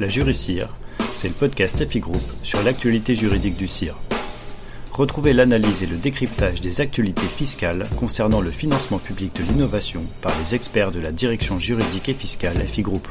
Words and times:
La 0.00 0.08
Jury 0.08 0.34
c'est 0.34 1.28
le 1.28 1.34
podcast 1.34 1.88
FI 1.88 2.00
Group 2.00 2.20
sur 2.42 2.60
l'actualité 2.64 3.14
juridique 3.14 3.56
du 3.56 3.68
CIR. 3.68 3.94
Retrouvez 4.92 5.32
l'analyse 5.32 5.84
et 5.84 5.86
le 5.86 5.98
décryptage 5.98 6.60
des 6.60 6.80
actualités 6.80 7.28
fiscales 7.28 7.86
concernant 7.96 8.40
le 8.40 8.50
financement 8.50 8.98
public 8.98 9.36
de 9.36 9.44
l'innovation 9.44 10.02
par 10.20 10.36
les 10.40 10.56
experts 10.56 10.90
de 10.90 10.98
la 10.98 11.12
direction 11.12 11.60
juridique 11.60 12.08
et 12.08 12.14
fiscale 12.14 12.56
FI 12.66 12.82
Group. 12.82 13.06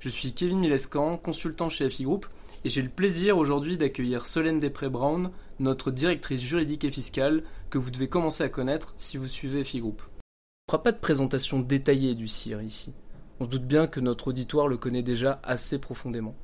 Je 0.00 0.10
suis 0.10 0.32
Kevin 0.32 0.58
Milescan, 0.58 1.16
consultant 1.16 1.70
chez 1.70 1.88
FI 1.88 2.04
Group, 2.04 2.26
et 2.66 2.68
j'ai 2.68 2.82
le 2.82 2.90
plaisir 2.90 3.38
aujourd'hui 3.38 3.78
d'accueillir 3.78 4.26
Solène 4.26 4.60
Després-Brown, 4.60 5.30
notre 5.60 5.90
directrice 5.90 6.42
juridique 6.42 6.84
et 6.84 6.90
fiscale, 6.90 7.42
que 7.70 7.78
vous 7.78 7.90
devez 7.90 8.08
commencer 8.08 8.44
à 8.44 8.50
connaître 8.50 8.92
si 8.96 9.16
vous 9.16 9.28
suivez 9.28 9.64
FI 9.64 9.80
Group. 9.80 10.02
On 10.04 10.72
ne 10.72 10.72
fera 10.72 10.82
pas 10.82 10.92
de 10.92 11.00
présentation 11.00 11.60
détaillée 11.60 12.14
du 12.14 12.28
CIR 12.28 12.60
ici. 12.60 12.92
On 13.40 13.44
se 13.44 13.48
doute 13.50 13.66
bien 13.66 13.88
que 13.88 14.00
notre 14.00 14.28
auditoire 14.28 14.68
le 14.68 14.76
connaît 14.76 15.02
déjà 15.02 15.40
assez 15.42 15.78
profondément. 15.78 16.36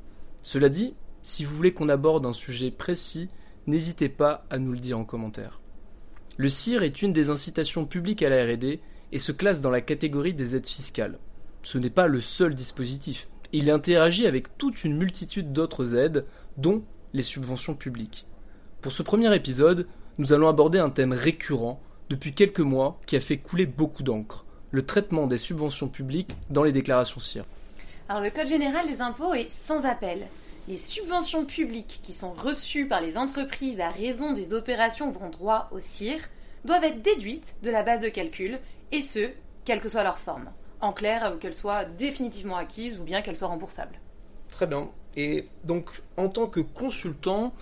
Cela 0.43 0.69
dit, 0.69 0.95
si 1.23 1.45
vous 1.45 1.55
voulez 1.55 1.73
qu'on 1.73 1.89
aborde 1.89 2.27
un 2.27 2.33
sujet 2.33 2.71
précis, 2.73 3.29
n'hésitez 3.66 4.09
pas 4.09 4.45
à 4.51 4.59
nous 4.59 4.73
le 4.73 4.79
dire 4.79 4.99
en 4.99 5.05
commentaire. 5.05 5.61
Le 6.37 6.49
CIR 6.49 6.83
est 6.83 7.03
une 7.03 7.13
des 7.13 7.30
incitations 7.30 7.85
publiques 7.85 8.23
à 8.23 8.29
la 8.29 8.45
RD 8.45 8.80
et 9.13 9.19
se 9.19 9.30
classe 9.30 9.61
dans 9.61 9.71
la 9.71 9.80
catégorie 9.80 10.35
des 10.35 10.57
aides 10.57 10.66
fiscales. 10.66 11.19
Ce 11.63 11.79
n'est 11.79 11.91
pas 11.91 12.09
le 12.09 12.21
seul 12.21 12.55
dispositif. 12.55 13.29
Il 13.52 13.71
interagit 13.71 14.27
avec 14.27 14.57
toute 14.57 14.83
une 14.83 14.97
multitude 14.97 15.52
d'autres 15.52 15.95
aides, 15.95 16.25
dont 16.57 16.83
les 17.13 17.23
subventions 17.23 17.75
publiques. 17.75 18.27
Pour 18.80 18.93
ce 18.93 19.02
premier 19.02 19.35
épisode, 19.35 19.87
nous 20.19 20.33
allons 20.33 20.49
aborder 20.49 20.79
un 20.79 20.91
thème 20.91 21.13
récurrent 21.13 21.80
depuis 22.09 22.33
quelques 22.33 22.61
mois 22.61 22.99
qui 23.07 23.16
a 23.16 23.21
fait 23.21 23.38
couler 23.38 23.66
beaucoup 23.66 24.02
d'encre 24.02 24.45
le 24.70 24.83
traitement 24.83 25.27
des 25.27 25.38
subventions 25.38 25.88
publiques 25.88 26.33
dans 26.51 26.62
les 26.62 26.73
déclarations 26.73 27.20
CIR. 27.20 27.45
Alors 28.09 28.23
le 28.23 28.30
Code 28.30 28.49
général 28.49 28.87
des 28.87 29.01
impôts 29.01 29.35
est 29.35 29.51
sans 29.51 29.87
appel. 29.87 30.27
Les 30.68 30.77
subventions 30.77 31.46
publiques 31.46 32.01
qui 32.02 32.12
sont 32.12 32.32
reçues 32.32 32.87
par 32.87 33.01
les 33.01 33.16
entreprises 33.16 33.80
à 33.80 33.90
raison 33.90 34.32
des 34.32 34.52
opérations 34.52 35.09
ouvrant 35.09 35.30
droit 35.30 35.68
au 35.73 35.80
CIR 35.80 36.21
doivent 36.65 36.85
être 36.85 37.02
déduites 37.02 37.57
de 37.62 37.71
la 37.71 37.82
base 37.82 38.01
de 38.01 38.09
calcul, 38.09 38.59
et 38.93 39.01
ce, 39.01 39.30
quelle 39.65 39.80
que 39.80 39.88
soit 39.88 40.02
leur 40.02 40.18
forme. 40.18 40.51
En 40.80 40.93
clair, 40.93 41.37
qu'elles 41.40 41.55
soient 41.55 41.84
définitivement 41.84 42.57
acquises 42.57 43.01
ou 43.01 43.05
bien 43.05 43.23
qu'elles 43.23 43.37
soient 43.37 43.49
remboursables. 43.49 43.99
Très 44.51 44.66
bien. 44.66 44.90
Et 45.16 45.49
donc, 45.65 46.02
en 46.16 46.29
tant 46.29 46.46
que 46.46 46.60
consultant, 46.60 47.52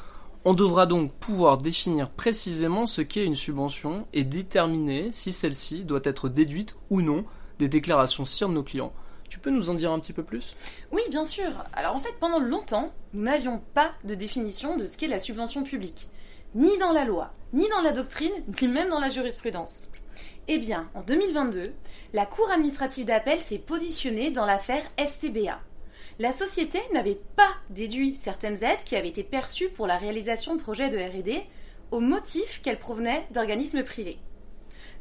on 0.49 0.55
devra 0.55 0.87
donc 0.87 1.13
pouvoir 1.13 1.59
définir 1.59 2.09
précisément 2.09 2.87
ce 2.87 3.03
qu'est 3.03 3.27
une 3.27 3.35
subvention 3.35 4.07
et 4.15 4.25
déterminer 4.25 5.13
si 5.13 5.31
celle-ci 5.31 5.85
doit 5.85 6.01
être 6.05 6.31
déduite 6.31 6.75
ou 6.89 7.03
non 7.03 7.27
des 7.59 7.69
déclarations 7.69 8.25
CIR 8.25 8.49
de 8.49 8.55
nos 8.55 8.63
clients. 8.63 8.95
Tu 9.29 9.41
peux 9.41 9.51
nous 9.51 9.69
en 9.69 9.75
dire 9.75 9.93
un 9.93 10.01
petit 10.01 10.15
peu 10.15 10.23
plus? 10.23 10.57
Oui, 10.91 11.03
bien 11.11 11.27
sûr. 11.27 11.51
Alors 11.75 11.95
en 11.95 11.99
fait, 11.99 12.15
pendant 12.19 12.39
longtemps, 12.39 12.95
nous 13.13 13.25
n'avions 13.25 13.61
pas 13.75 13.93
de 14.05 14.15
définition 14.15 14.79
de 14.79 14.87
ce 14.87 14.97
qu'est 14.97 15.07
la 15.07 15.19
subvention 15.19 15.65
publique. 15.65 16.09
Ni 16.55 16.79
dans 16.79 16.93
la 16.93 17.05
loi, 17.05 17.31
ni 17.53 17.69
dans 17.69 17.83
la 17.83 17.93
doctrine, 17.93 18.33
ni 18.63 18.69
même 18.69 18.89
dans 18.89 19.01
la 19.01 19.11
jurisprudence. 19.11 19.91
Eh 20.49 20.57
bien, 20.57 20.89
en 20.95 21.03
2022, 21.03 21.75
la 22.15 22.25
Cour 22.25 22.51
administrative 22.51 23.05
d'appel 23.05 23.43
s'est 23.43 23.59
positionnée 23.59 24.31
dans 24.31 24.47
l'affaire 24.47 24.85
FCBA 24.97 25.61
la 26.19 26.33
société 26.33 26.81
n'avait 26.93 27.21
pas 27.37 27.55
déduit 27.71 28.17
certaines 28.17 28.65
aides 28.65 28.83
qui 28.85 28.97
avaient 28.97 29.09
été 29.09 29.23
perçues 29.23 29.69
pour 29.69 29.87
la 29.87 29.99
réalisation 29.99 30.57
de 30.57 30.61
projets 30.61 30.91
de 30.91 30.99
RD 30.99 31.45
au 31.93 32.01
motif 32.01 32.61
qu'elles 32.61 32.79
provenaient 32.79 33.27
d'organismes 33.31 33.85
privés. 33.85 34.19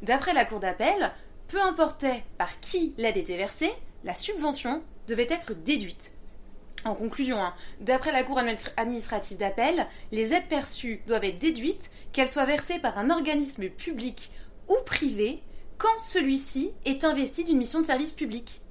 D'après 0.02 0.32
la 0.32 0.44
Cour 0.44 0.60
d'appel, 0.60 1.12
peu 1.48 1.60
importait 1.60 2.22
par 2.36 2.60
qui 2.60 2.94
l'aide 2.98 3.16
était 3.16 3.36
versée, 3.36 3.70
la 4.04 4.14
subvention 4.14 4.82
devait 5.08 5.26
être 5.28 5.54
déduite. 5.54 6.12
En 6.84 6.94
conclusion, 6.94 7.42
hein, 7.42 7.54
d'après 7.80 8.12
la 8.12 8.22
Cour 8.22 8.40
administrative 8.76 9.38
d'appel, 9.38 9.88
les 10.12 10.32
aides 10.32 10.48
perçues 10.48 11.02
doivent 11.08 11.24
être 11.24 11.40
déduites, 11.40 11.90
qu'elles 12.12 12.28
soient 12.28 12.44
versées 12.44 12.78
par 12.78 12.96
un 12.96 13.10
organisme 13.10 13.68
public 13.68 14.30
ou 14.68 14.76
privé, 14.86 15.42
quand 15.78 15.98
celui-ci 15.98 16.70
est 16.84 17.02
investi 17.02 17.44
d'une 17.44 17.58
mission 17.58 17.80
de 17.80 17.86
service 17.86 18.12
public. 18.12 18.62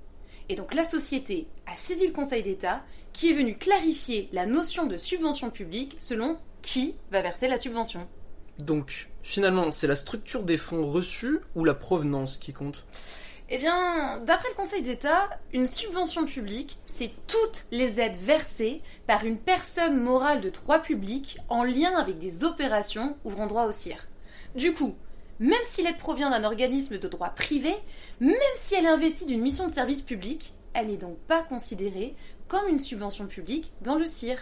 Et 0.49 0.55
donc 0.55 0.73
la 0.73 0.85
société 0.85 1.47
a 1.65 1.75
saisi 1.75 2.07
le 2.07 2.13
Conseil 2.13 2.43
d'État 2.43 2.83
qui 3.13 3.31
est 3.31 3.33
venu 3.33 3.57
clarifier 3.57 4.29
la 4.31 4.45
notion 4.45 4.85
de 4.85 4.97
subvention 4.97 5.49
publique 5.49 5.95
selon 5.99 6.37
qui 6.61 6.95
va 7.11 7.21
verser 7.21 7.47
la 7.47 7.57
subvention. 7.57 8.07
Donc 8.59 9.09
finalement, 9.23 9.71
c'est 9.71 9.87
la 9.87 9.95
structure 9.95 10.43
des 10.43 10.57
fonds 10.57 10.89
reçus 10.89 11.39
ou 11.55 11.65
la 11.65 11.73
provenance 11.73 12.37
qui 12.37 12.53
compte? 12.53 12.85
Eh 13.49 13.59
bien, 13.59 14.19
d'après 14.25 14.49
le 14.49 14.55
Conseil 14.55 14.81
d'État, 14.81 15.29
une 15.53 15.67
subvention 15.67 16.25
publique, 16.25 16.77
c'est 16.85 17.11
toutes 17.27 17.65
les 17.71 18.01
aides 18.01 18.17
versées 18.17 18.81
par 19.05 19.23
une 19.25 19.37
personne 19.37 19.97
morale 19.97 20.41
de 20.41 20.49
droit 20.49 20.79
public 20.79 21.37
en 21.47 21.63
lien 21.63 21.95
avec 21.97 22.19
des 22.19 22.43
opérations 22.43 23.15
ouvrant 23.23 23.47
droit 23.47 23.65
au 23.65 23.71
CIR. 23.71 24.07
Du 24.55 24.73
coup, 24.73 24.95
même 25.39 25.53
si 25.69 25.83
l'aide 25.83 25.97
provient 25.97 26.29
d'un 26.29 26.43
organisme 26.43 26.97
de 26.97 27.07
droit 27.07 27.29
privé, 27.29 27.73
même 28.19 28.35
si 28.59 28.75
elle 28.75 28.85
est 28.85 28.89
investie 28.89 29.25
d'une 29.25 29.41
mission 29.41 29.67
de 29.67 29.73
service 29.73 30.01
public, 30.01 30.53
elle 30.73 30.87
n'est 30.87 30.97
donc 30.97 31.17
pas 31.27 31.41
considérée 31.43 32.15
comme 32.47 32.67
une 32.67 32.79
subvention 32.79 33.27
publique 33.27 33.71
dans 33.81 33.95
le 33.95 34.05
CIR. 34.05 34.37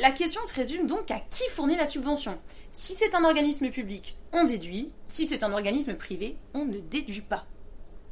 La 0.00 0.10
question 0.10 0.40
se 0.46 0.54
résume 0.54 0.86
donc 0.86 1.10
à 1.10 1.20
qui 1.30 1.48
fournit 1.50 1.76
la 1.76 1.86
subvention. 1.86 2.38
Si 2.72 2.94
c'est 2.94 3.14
un 3.14 3.24
organisme 3.24 3.70
public, 3.70 4.16
on 4.32 4.44
déduit. 4.44 4.92
Si 5.08 5.26
c'est 5.26 5.42
un 5.42 5.52
organisme 5.52 5.94
privé, 5.94 6.36
on 6.54 6.64
ne 6.64 6.78
déduit 6.78 7.22
pas. 7.22 7.46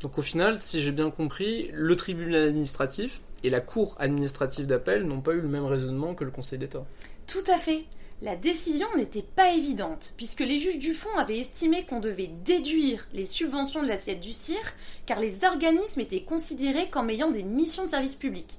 Donc 0.01 0.19
au 0.19 0.23
final, 0.23 0.59
si 0.59 0.81
j'ai 0.81 0.93
bien 0.93 1.11
compris, 1.11 1.71
le 1.73 1.97
tribunal 1.97 2.45
administratif 2.45 3.23
et 3.43 3.51
la 3.51 3.61
cour 3.61 3.97
administrative 3.99 4.67
d'appel 4.67 5.05
n'ont 5.05 5.21
pas 5.21 5.33
eu 5.33 5.41
le 5.41 5.49
même 5.49 5.65
raisonnement 5.65 6.15
que 6.15 6.25
le 6.25 6.31
Conseil 6.31 6.59
d'État. 6.59 6.85
Tout 7.27 7.45
à 7.51 7.59
fait. 7.59 7.85
La 8.25 8.37
décision 8.37 8.87
n'était 8.97 9.21
pas 9.21 9.51
évidente, 9.51 10.15
puisque 10.17 10.41
les 10.41 10.59
juges 10.59 10.79
du 10.79 10.95
fond 10.95 11.15
avaient 11.19 11.41
estimé 11.41 11.85
qu'on 11.85 12.01
devait 12.01 12.31
déduire 12.43 13.07
les 13.13 13.23
subventions 13.23 13.83
de 13.83 13.87
l'assiette 13.87 14.23
du 14.23 14.33
CIR, 14.33 14.57
car 15.05 15.21
les 15.21 15.45
organismes 15.45 16.01
étaient 16.01 16.23
considérés 16.23 16.89
comme 16.89 17.11
ayant 17.11 17.31
des 17.31 17.43
missions 17.43 17.85
de 17.85 17.91
service 17.91 18.17
public. 18.17 18.59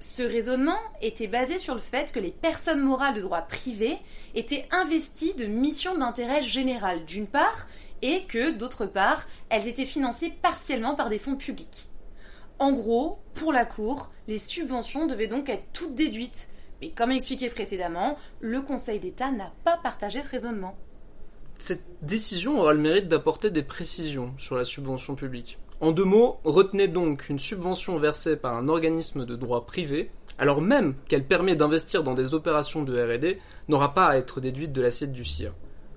Ce 0.00 0.22
raisonnement 0.22 0.78
était 1.02 1.26
basé 1.26 1.58
sur 1.58 1.74
le 1.74 1.82
fait 1.82 2.10
que 2.10 2.20
les 2.20 2.30
personnes 2.30 2.80
morales 2.80 3.14
de 3.14 3.20
droit 3.20 3.42
privé 3.42 3.98
étaient 4.34 4.66
investies 4.70 5.34
de 5.34 5.44
missions 5.44 5.98
d'intérêt 5.98 6.42
général 6.42 7.04
d'une 7.04 7.26
part, 7.26 7.66
et 8.00 8.22
que 8.22 8.52
d'autre 8.52 8.86
part, 8.86 9.26
elles 9.50 9.68
étaient 9.68 9.84
financées 9.84 10.32
partiellement 10.40 10.94
par 10.94 11.10
des 11.10 11.18
fonds 11.18 11.36
publics. 11.36 11.86
En 12.58 12.72
gros, 12.72 13.18
pour 13.34 13.52
la 13.52 13.66
Cour, 13.66 14.10
les 14.26 14.38
subventions 14.38 15.06
devaient 15.06 15.26
donc 15.26 15.50
être 15.50 15.66
toutes 15.74 15.94
déduites, 15.94 16.48
mais 16.82 16.90
comme 16.90 17.12
expliqué 17.12 17.48
précédemment, 17.48 18.18
le 18.40 18.60
Conseil 18.60 18.98
d'État 18.98 19.30
n'a 19.30 19.52
pas 19.64 19.76
partagé 19.76 20.20
ce 20.20 20.28
raisonnement. 20.28 20.76
Cette 21.58 21.84
décision 22.02 22.60
aura 22.60 22.72
le 22.72 22.80
mérite 22.80 23.06
d'apporter 23.06 23.50
des 23.50 23.62
précisions 23.62 24.34
sur 24.36 24.56
la 24.56 24.64
subvention 24.64 25.14
publique. 25.14 25.58
En 25.80 25.92
deux 25.92 26.04
mots, 26.04 26.40
retenez 26.42 26.88
donc 26.88 27.22
qu'une 27.22 27.38
subvention 27.38 27.98
versée 27.98 28.36
par 28.36 28.56
un 28.56 28.66
organisme 28.66 29.24
de 29.24 29.36
droit 29.36 29.64
privé, 29.64 30.10
alors 30.38 30.60
même 30.60 30.94
qu'elle 31.06 31.24
permet 31.24 31.54
d'investir 31.54 32.02
dans 32.02 32.14
des 32.14 32.34
opérations 32.34 32.82
de 32.82 33.00
RD, 33.00 33.38
n'aura 33.68 33.94
pas 33.94 34.08
à 34.08 34.16
être 34.16 34.40
déduite 34.40 34.72
de 34.72 34.82
l'assiette 34.82 35.12
du 35.12 35.24
CIR. 35.24 35.52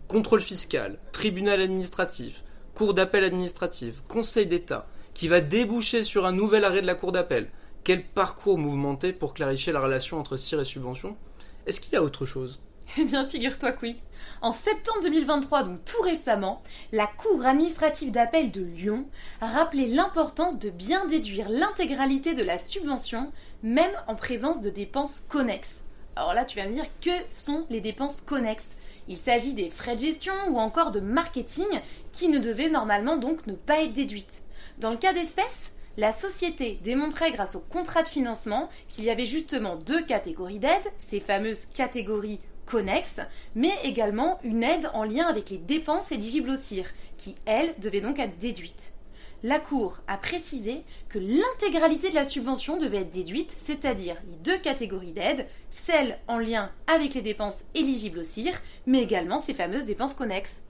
Contrôle 0.07 0.41
fiscal, 0.41 0.99
tribunal 1.11 1.61
administratif, 1.61 2.43
cour 2.75 2.93
d'appel 2.93 3.23
administrative, 3.23 4.03
conseil 4.07 4.45
d'État, 4.45 4.85
qui 5.15 5.29
va 5.29 5.41
déboucher 5.41 6.03
sur 6.03 6.27
un 6.27 6.31
nouvel 6.31 6.63
arrêt 6.63 6.81
de 6.81 6.87
la 6.87 6.93
cour 6.93 7.11
d'appel, 7.11 7.49
quel 7.85 8.03
parcours 8.03 8.57
mouvementé 8.57 9.13
pour 9.13 9.35
clarifier 9.35 9.71
la 9.71 9.79
relation 9.79 10.19
entre 10.19 10.37
CIR 10.37 10.59
et 10.59 10.65
subvention 10.65 11.15
Est-ce 11.67 11.79
qu'il 11.79 11.93
y 11.93 11.95
a 11.95 12.01
autre 12.01 12.25
chose? 12.25 12.59
Eh 12.97 13.05
bien, 13.05 13.27
figure-toi 13.27 13.73
que 13.73 13.81
oui. 13.83 13.95
En 14.41 14.51
septembre 14.51 15.01
2023, 15.03 15.63
donc 15.63 15.85
tout 15.85 16.01
récemment, 16.01 16.63
la 16.91 17.05
Cour 17.05 17.45
administrative 17.45 18.11
d'appel 18.11 18.51
de 18.51 18.61
Lyon 18.61 19.05
a 19.39 19.47
rappelé 19.47 19.87
l'importance 19.87 20.57
de 20.57 20.71
bien 20.71 21.05
déduire 21.05 21.47
l'intégralité 21.49 22.33
de 22.33 22.43
la 22.43 22.57
subvention, 22.57 23.31
même 23.61 23.91
en 24.07 24.15
présence 24.15 24.61
de 24.61 24.69
dépenses 24.71 25.21
connexes. 25.29 25.83
Alors 26.15 26.33
là, 26.33 26.43
tu 26.43 26.57
vas 26.57 26.67
me 26.67 26.73
dire 26.73 26.85
que 27.01 27.11
sont 27.29 27.67
les 27.69 27.81
dépenses 27.81 28.21
connexes? 28.21 28.69
Il 29.07 29.17
s'agit 29.17 29.53
des 29.53 29.69
frais 29.69 29.95
de 29.95 30.01
gestion 30.01 30.33
ou 30.49 30.57
encore 30.57 30.91
de 30.91 30.99
marketing 30.99 31.67
qui 32.11 32.29
ne 32.29 32.39
devaient 32.39 32.69
normalement 32.69 33.17
donc 33.17 33.45
ne 33.45 33.53
pas 33.53 33.83
être 33.83 33.93
déduites. 33.93 34.41
Dans 34.79 34.91
le 34.91 34.97
cas 34.97 35.13
d'espèce, 35.13 35.71
la 35.97 36.11
société 36.11 36.79
démontrait 36.83 37.31
grâce 37.31 37.55
au 37.55 37.59
contrat 37.59 38.03
de 38.03 38.07
financement 38.07 38.69
qu'il 38.87 39.05
y 39.05 39.09
avait 39.09 39.25
justement 39.25 39.75
deux 39.75 40.03
catégories 40.03 40.59
d'aides, 40.59 40.91
ces 40.97 41.19
fameuses 41.19 41.65
catégories 41.73 42.39
connexes, 42.65 43.21
mais 43.53 43.73
également 43.83 44.39
une 44.43 44.63
aide 44.63 44.89
en 44.93 45.03
lien 45.03 45.25
avec 45.27 45.49
les 45.49 45.57
dépenses 45.57 46.11
éligibles 46.11 46.49
au 46.49 46.55
CIR, 46.55 46.85
qui, 47.17 47.35
elles, 47.45 47.75
devaient 47.79 48.01
donc 48.01 48.19
être 48.19 48.37
déduites. 48.37 48.93
La 49.43 49.59
Cour 49.59 49.99
a 50.07 50.17
précisé 50.17 50.83
que 51.07 51.19
l'intégralité 51.19 52.09
de 52.09 52.15
la 52.15 52.25
subvention 52.25 52.77
devait 52.77 53.01
être 53.01 53.11
déduite, 53.11 53.55
c'est-à-dire 53.61 54.15
les 54.27 54.37
deux 54.37 54.57
catégories 54.57 55.11
d'aides, 55.11 55.45
celles 55.69 56.17
en 56.27 56.39
lien 56.39 56.71
avec 56.87 57.13
les 57.13 57.21
dépenses 57.21 57.65
éligibles 57.75 58.19
au 58.19 58.23
CIR, 58.23 58.53
mais 58.87 59.03
également 59.03 59.39
ces 59.39 59.53
fameuses 59.53 59.85
dépenses 59.85 60.15
connexes. 60.15 60.61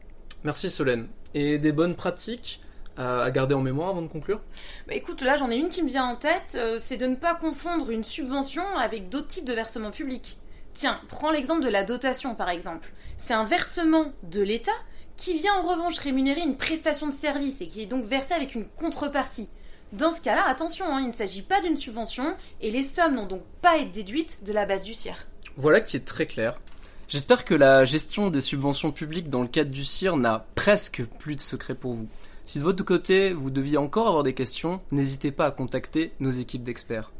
Merci 0.43 0.69
Solène. 0.69 1.07
Et 1.33 1.57
des 1.57 1.71
bonnes 1.71 1.95
pratiques? 1.95 2.61
À 2.97 3.29
garder 3.31 3.53
en 3.55 3.61
mémoire 3.61 3.89
avant 3.89 4.01
de 4.01 4.07
conclure 4.07 4.41
bah 4.87 4.93
Écoute, 4.93 5.21
là 5.21 5.35
j'en 5.35 5.51
ai 5.51 5.55
une 5.55 5.69
qui 5.69 5.83
me 5.83 5.87
vient 5.87 6.05
en 6.05 6.15
tête, 6.15 6.55
euh, 6.55 6.77
c'est 6.79 6.97
de 6.97 7.07
ne 7.07 7.15
pas 7.15 7.35
confondre 7.35 7.91
une 7.91 8.03
subvention 8.03 8.63
avec 8.77 9.09
d'autres 9.09 9.27
types 9.27 9.45
de 9.45 9.53
versements 9.53 9.91
publics. 9.91 10.37
Tiens, 10.73 10.99
prends 11.07 11.31
l'exemple 11.31 11.63
de 11.63 11.69
la 11.69 11.83
dotation 11.83 12.35
par 12.35 12.49
exemple. 12.49 12.91
C'est 13.17 13.33
un 13.33 13.45
versement 13.45 14.11
de 14.23 14.41
l'État 14.41 14.71
qui 15.17 15.37
vient 15.37 15.55
en 15.55 15.63
revanche 15.63 15.99
rémunérer 15.99 16.41
une 16.41 16.57
prestation 16.57 17.07
de 17.07 17.13
service 17.13 17.61
et 17.61 17.67
qui 17.67 17.81
est 17.81 17.85
donc 17.85 18.05
versé 18.05 18.33
avec 18.33 18.55
une 18.55 18.65
contrepartie. 18.65 19.49
Dans 19.93 20.11
ce 20.11 20.19
cas-là, 20.19 20.43
attention, 20.47 20.85
hein, 20.87 20.99
il 21.01 21.07
ne 21.07 21.13
s'agit 21.13 21.41
pas 21.41 21.61
d'une 21.61 21.77
subvention 21.77 22.35
et 22.61 22.71
les 22.71 22.83
sommes 22.83 23.15
n'ont 23.15 23.27
donc 23.27 23.43
pas 23.61 23.77
été 23.77 23.89
déduites 23.89 24.43
de 24.43 24.51
la 24.51 24.65
base 24.65 24.83
du 24.83 24.93
CIR. 24.93 25.15
Voilà 25.55 25.79
qui 25.79 25.95
est 25.95 26.05
très 26.05 26.25
clair. 26.25 26.59
J'espère 27.07 27.45
que 27.45 27.53
la 27.53 27.85
gestion 27.85 28.29
des 28.29 28.41
subventions 28.41 28.91
publiques 28.91 29.29
dans 29.29 29.41
le 29.41 29.47
cadre 29.47 29.69
du 29.69 29.85
CIR 29.85 30.17
n'a 30.17 30.47
presque 30.55 31.05
plus 31.19 31.35
de 31.35 31.41
secret 31.41 31.75
pour 31.75 31.93
vous. 31.93 32.09
Si 32.45 32.59
de 32.59 32.63
votre 32.63 32.83
côté 32.85 33.33
vous 33.33 33.49
deviez 33.49 33.77
encore 33.77 34.07
avoir 34.07 34.23
des 34.23 34.33
questions, 34.33 34.79
n'hésitez 34.91 35.31
pas 35.31 35.47
à 35.47 35.51
contacter 35.51 36.13
nos 36.19 36.29
équipes 36.29 36.63
d'experts. 36.63 37.11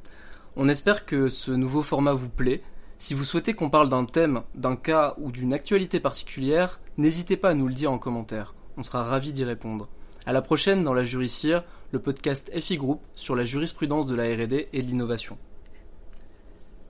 On 0.56 0.70
espère 0.70 1.06
que 1.06 1.30
ce 1.30 1.52
nouveau 1.52 1.82
format 1.82 2.14
vous 2.14 2.30
plaît. 2.30 2.62
Si 3.00 3.14
vous 3.14 3.24
souhaitez 3.24 3.54
qu'on 3.54 3.72
parle 3.72 3.90
d'un 3.90 4.06
thème, 4.06 4.44
d'un 4.54 4.76
cas 4.76 5.16
ou 5.18 5.32
d'une 5.32 5.54
actualité 5.54 6.00
particulière, 6.00 6.80
n'hésitez 6.98 7.38
pas 7.38 7.50
à 7.50 7.54
nous 7.56 7.68
le 7.68 7.74
dire 7.74 7.92
en 7.92 7.98
commentaire. 7.98 8.54
On 8.78 8.84
sera 8.84 9.04
ravis 9.04 9.34
d'y 9.34 9.44
répondre. 9.44 9.90
À 10.28 10.34
la 10.34 10.42
prochaine 10.42 10.84
dans 10.84 10.94
la 10.94 11.04
Jury 11.04 11.28
CIR, 11.28 11.64
le 11.92 12.00
podcast 12.00 12.52
FI 12.58 12.78
Group 12.78 13.02
sur 13.16 13.36
la 13.36 13.46
jurisprudence 13.46 14.06
de 14.06 14.16
la 14.16 14.24
R&D 14.24 14.70
et 14.72 14.82
de 14.82 14.88
l'innovation. 14.88 15.38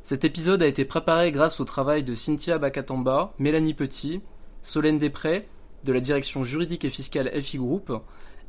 Cet 0.03 0.25
épisode 0.25 0.61
a 0.61 0.67
été 0.67 0.85
préparé 0.85 1.31
grâce 1.31 1.59
au 1.59 1.65
travail 1.65 2.03
de 2.03 2.13
Cynthia 2.13 2.59
Bakatamba, 2.59 3.33
Mélanie 3.39 3.73
Petit, 3.73 4.21
Solène 4.61 4.99
Després, 4.99 5.47
de 5.85 5.93
la 5.93 6.01
direction 6.01 6.43
juridique 6.43 6.83
et 6.83 6.89
fiscale 6.89 7.31
FI 7.41 7.57
Group, 7.57 7.93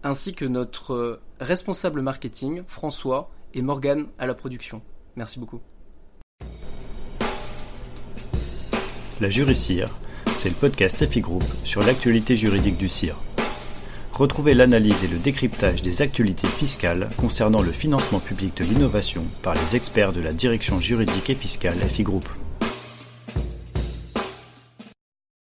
ainsi 0.02 0.34
que 0.34 0.44
notre 0.44 1.20
responsable 1.38 2.00
marketing, 2.00 2.62
François, 2.66 3.30
et 3.54 3.62
Morgane 3.62 4.06
à 4.18 4.26
la 4.26 4.34
production. 4.34 4.82
Merci 5.14 5.38
beaucoup. 5.38 5.60
La 9.20 9.30
Jury 9.30 9.56
CIR, 9.56 9.88
c'est 10.34 10.50
le 10.50 10.54
podcast 10.54 11.06
FI 11.06 11.20
Group 11.20 11.44
sur 11.64 11.82
l'actualité 11.82 12.36
juridique 12.36 12.76
du 12.76 12.88
CIR. 12.88 13.16
Retrouvez 14.12 14.54
l'analyse 14.54 15.04
et 15.04 15.08
le 15.08 15.18
décryptage 15.18 15.82
des 15.82 16.02
actualités 16.02 16.46
fiscales 16.46 17.08
concernant 17.18 17.62
le 17.62 17.72
financement 17.72 18.20
public 18.20 18.56
de 18.56 18.64
l'innovation 18.64 19.24
par 19.42 19.54
les 19.54 19.76
experts 19.76 20.12
de 20.12 20.20
la 20.20 20.32
direction 20.32 20.80
juridique 20.80 21.30
et 21.30 21.34
fiscale 21.34 21.78
FI 21.78 22.02
Group. 22.02 22.26